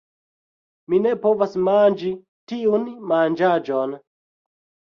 [0.93, 2.11] Mi ne povas manĝi
[2.53, 3.97] tiun manĝaĵon.